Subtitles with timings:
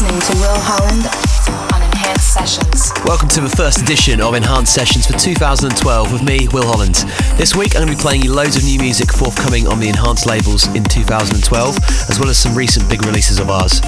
[0.00, 1.02] Listening to Will Holland
[1.74, 2.92] on Enhanced Sessions.
[3.04, 6.94] Welcome to the first edition of Enhanced Sessions for 2012 with me, Will Holland.
[7.34, 9.88] This week I'm going to be playing you loads of new music forthcoming on the
[9.88, 11.42] Enhanced labels in 2012,
[12.08, 13.82] as well as some recent big releases of ours.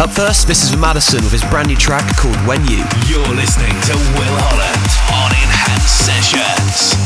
[0.00, 2.80] Up first, this is Madison with his brand new track called When You.
[3.04, 6.96] You're listening to Will Holland on Enhanced Sessions.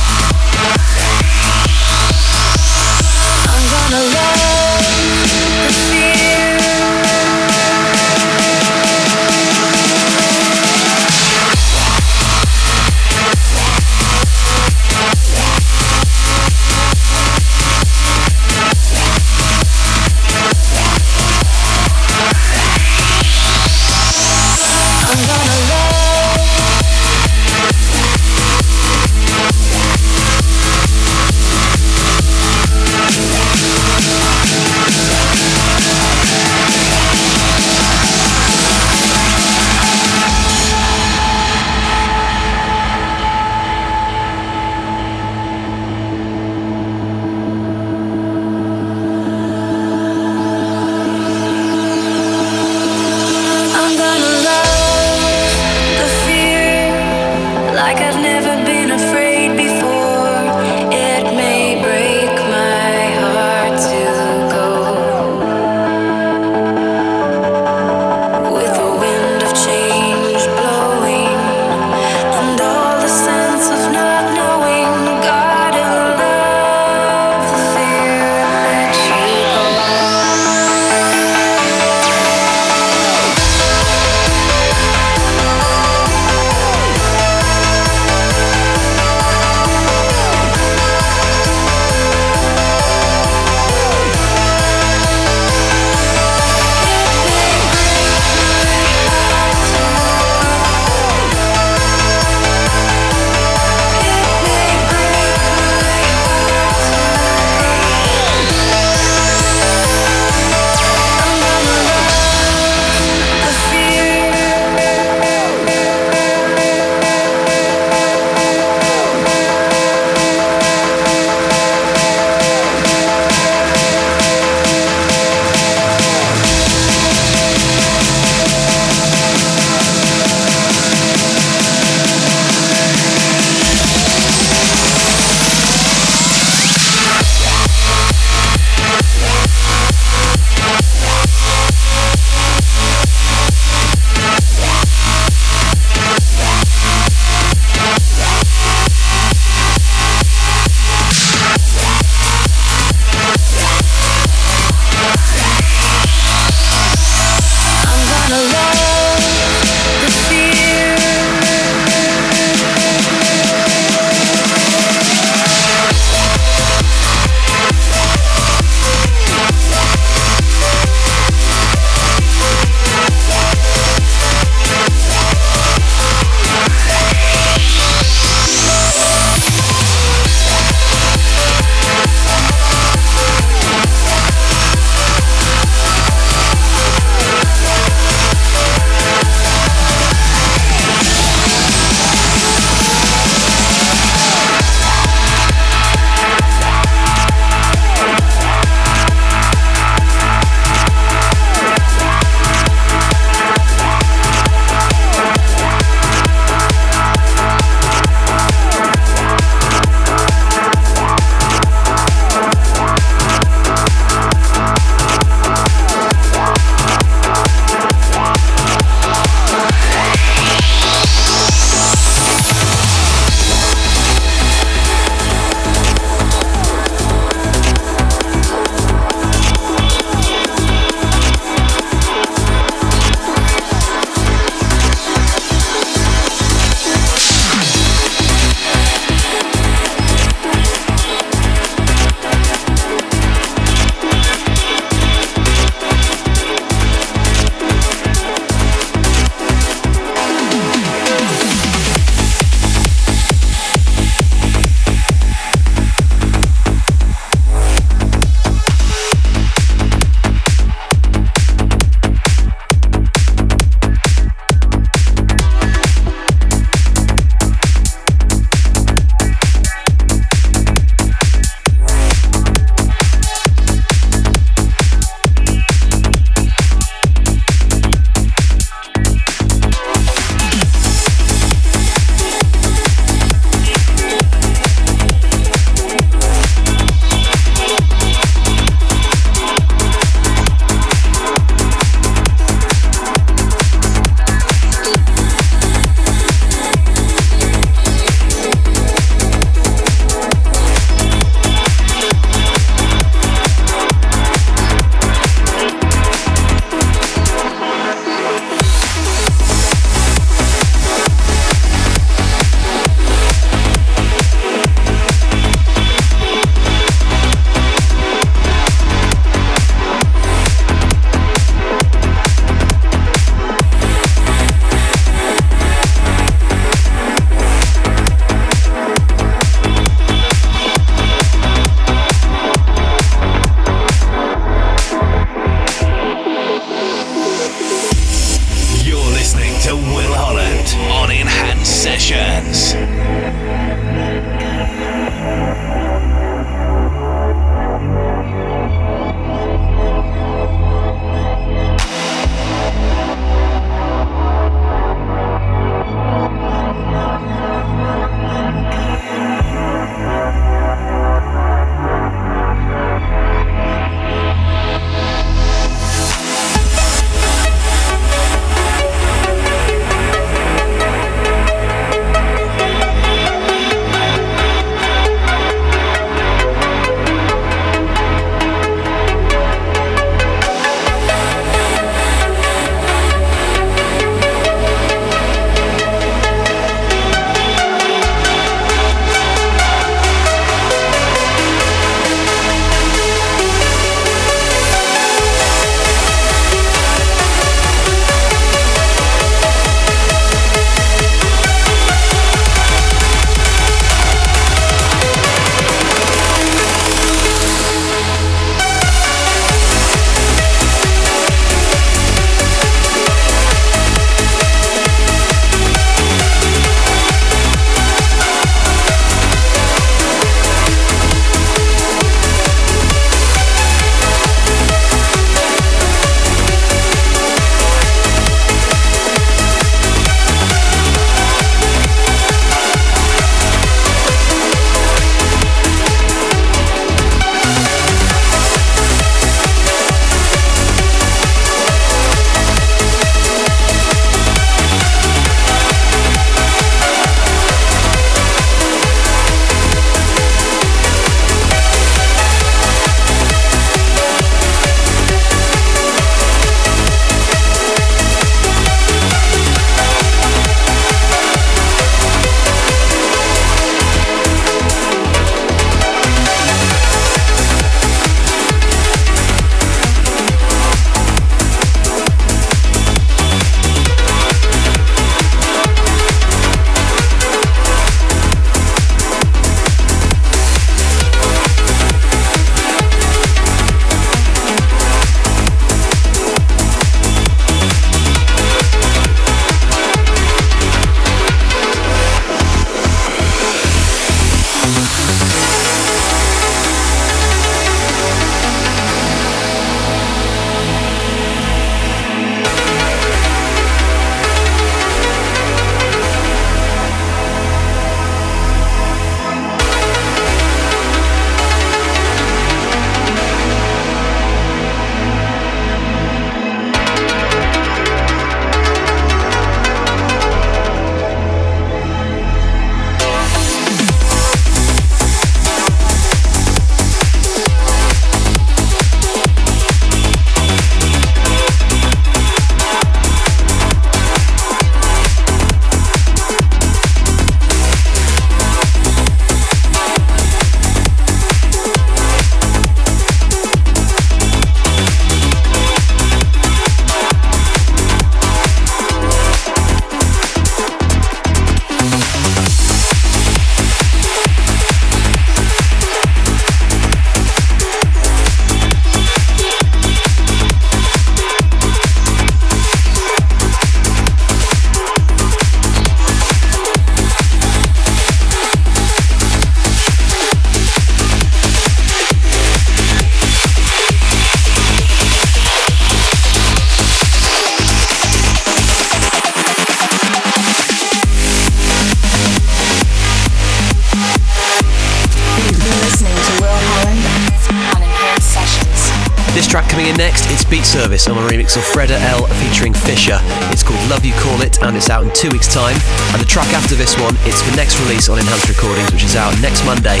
[590.50, 593.20] Beat Service on a remix of Freda L featuring Fisher.
[593.52, 595.76] It's called Love You Call It and it's out in two weeks' time.
[596.16, 599.14] And the track after this one, it's the next release on Enhanced Recordings, which is
[599.14, 600.00] out next Monday.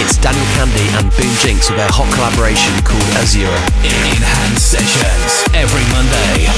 [0.00, 3.52] It's Daniel Kandi and Boom Jinx with their hot collaboration called Azura.
[3.84, 6.48] In enhanced Sessions every Monday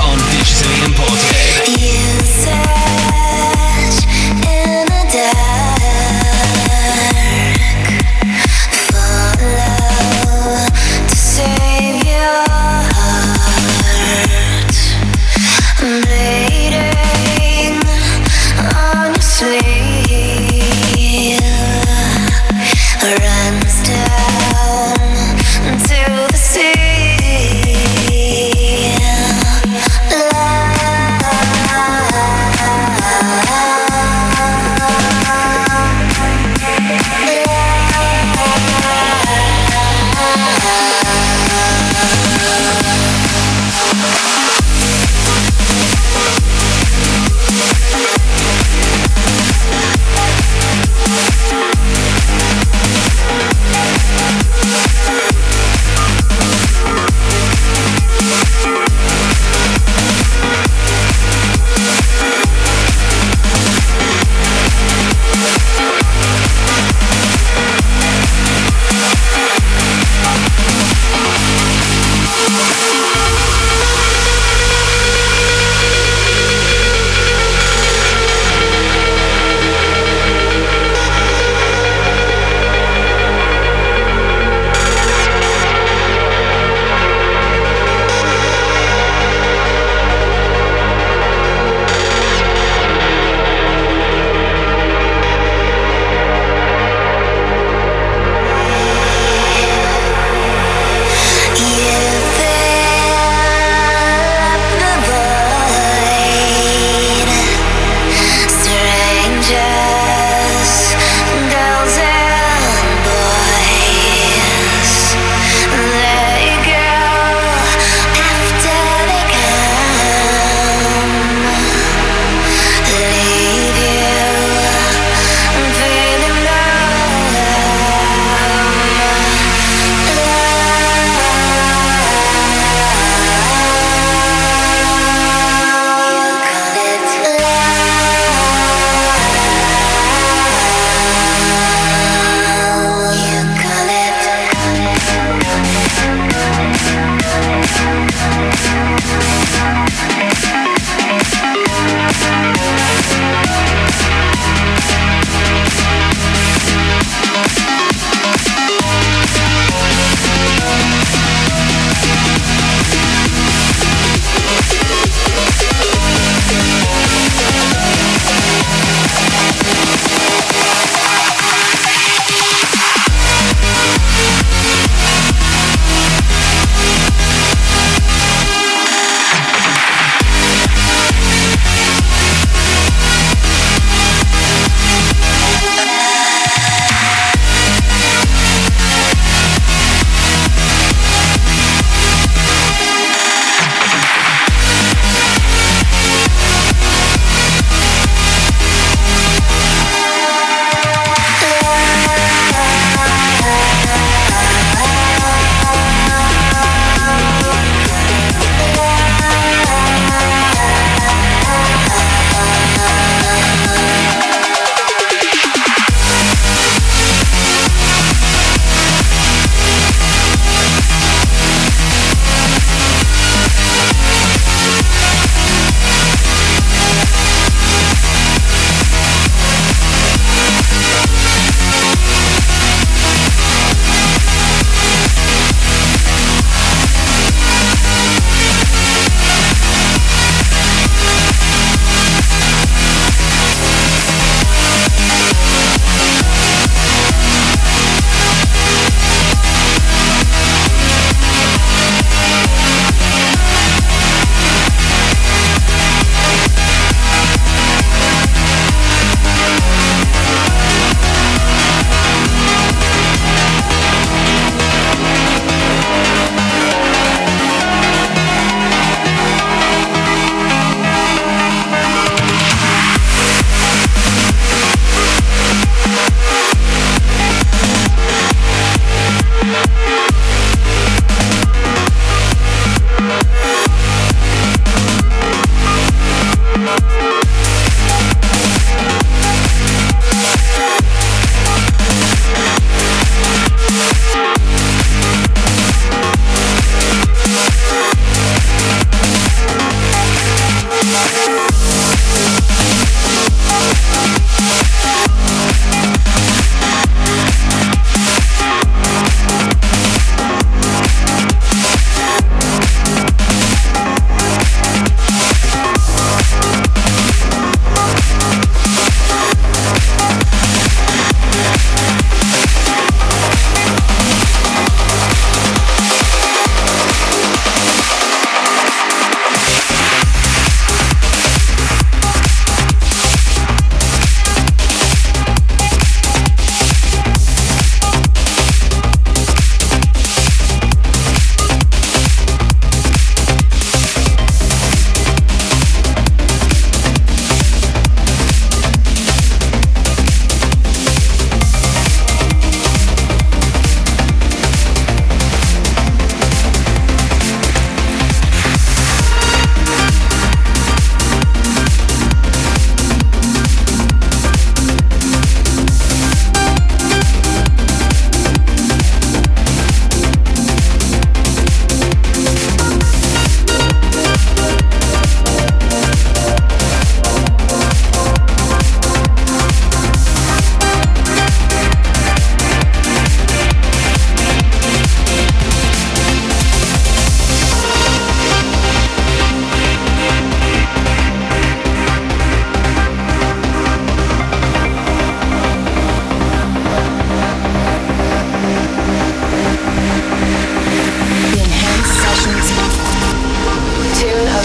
[0.00, 2.93] on Digitally Imported.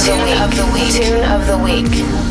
[0.06, 0.94] Tune of the week.
[0.94, 2.29] Tune of the week.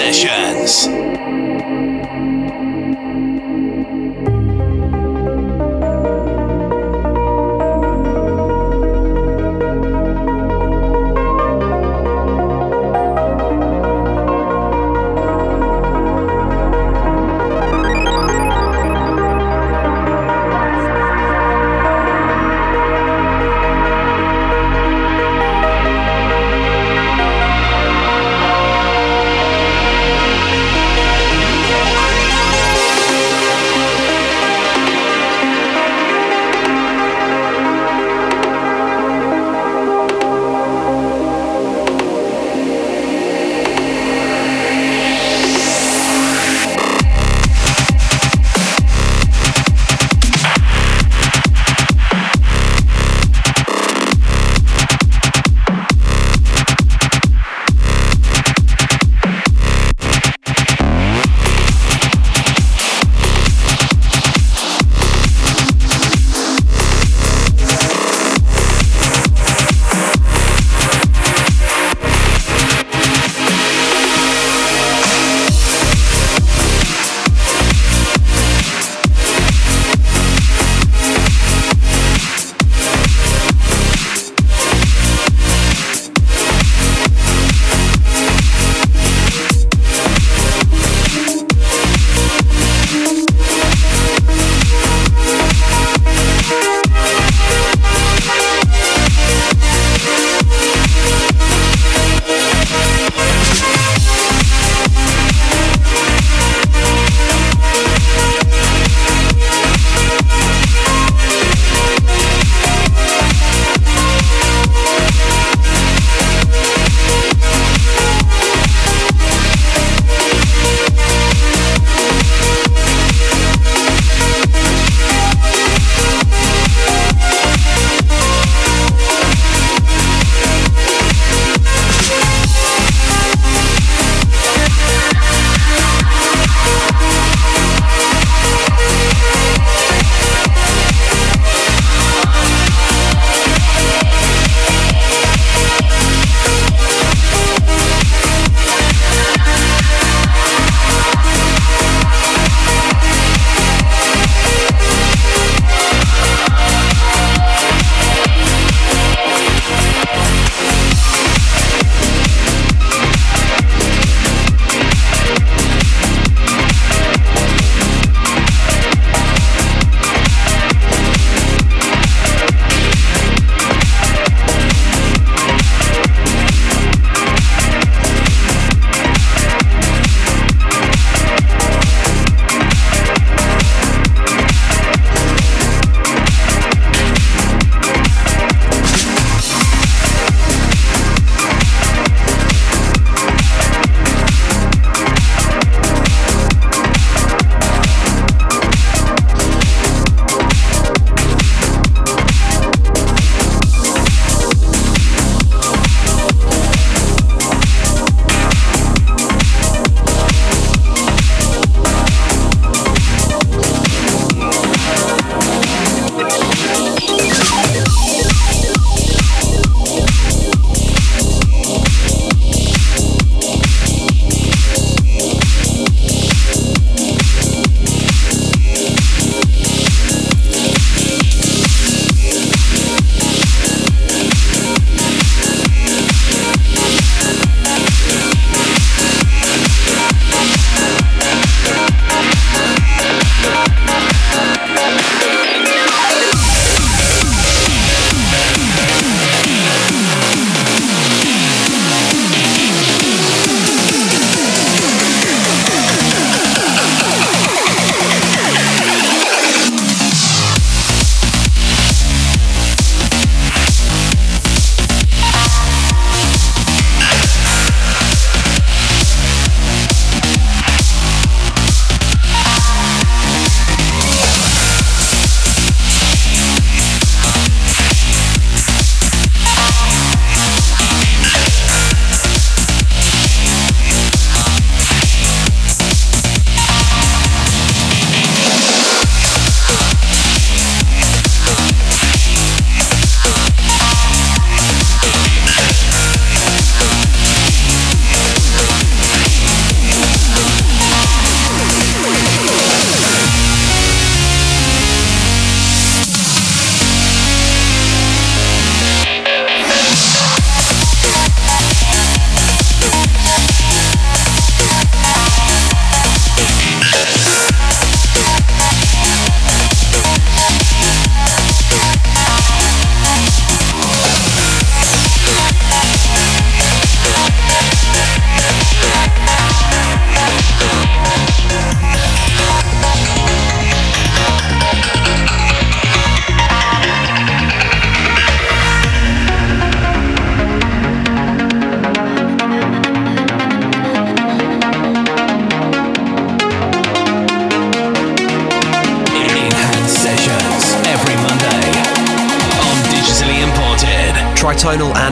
[0.00, 1.39] sessions.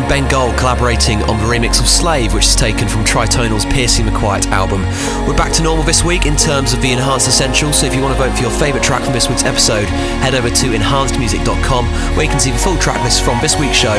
[0.09, 4.17] Ben Gold collaborating on the remix of Slave, which is taken from Tritonal's Piercing the
[4.17, 4.81] Quiet album.
[5.29, 8.01] We're back to normal this week in terms of the Enhanced Essentials, so if you
[8.01, 9.85] want to vote for your favourite track from this week's episode,
[10.25, 11.85] head over to enhancedmusic.com
[12.17, 13.93] where you can see the full track list from this week's show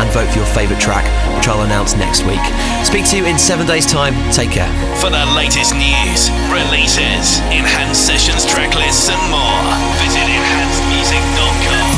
[0.00, 1.04] and vote for your favourite track,
[1.36, 2.40] which I'll announce next week.
[2.82, 4.16] Speak to you in seven days' time.
[4.32, 4.72] Take care.
[4.96, 9.60] For the latest news, releases, enhanced sessions, track lists, and more,
[10.00, 11.89] visit enhancedmusic.com.